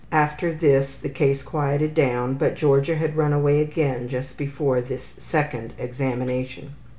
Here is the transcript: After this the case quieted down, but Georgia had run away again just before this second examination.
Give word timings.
After 0.11 0.51
this 0.51 0.97
the 0.97 1.09
case 1.09 1.43
quieted 1.43 1.93
down, 1.93 2.33
but 2.33 2.55
Georgia 2.55 2.95
had 2.95 3.15
run 3.15 3.33
away 3.33 3.61
again 3.61 4.07
just 4.07 4.35
before 4.35 4.81
this 4.81 5.13
second 5.19 5.73
examination. 5.77 6.71